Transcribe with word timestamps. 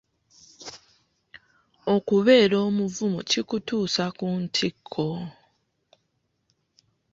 Okubeera 1.95 2.55
omuvumu 2.67 3.19
kikutuusa 3.29 4.03
ku 4.17 4.27
ntikko. 4.41 5.07